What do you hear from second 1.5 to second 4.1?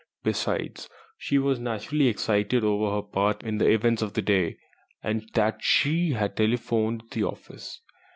naturally excited over her part in the events